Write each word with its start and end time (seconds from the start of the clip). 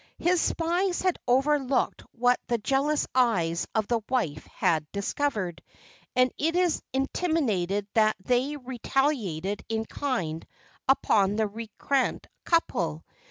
His 0.17 0.41
spies 0.41 1.03
had 1.03 1.19
overlooked 1.27 2.01
what 2.11 2.39
the 2.47 2.57
jealous 2.57 3.05
eyes 3.13 3.67
of 3.75 3.85
the 3.87 4.01
wife 4.09 4.47
had 4.47 4.91
discovered, 4.91 5.61
and 6.15 6.31
it 6.39 6.55
is 6.55 6.81
intimated 6.91 7.85
that 7.93 8.15
they 8.19 8.57
retaliated 8.57 9.63
in 9.69 9.85
kind 9.85 10.43
upon 10.87 11.35
the 11.35 11.45
recreant 11.45 12.25
couple. 12.45 13.03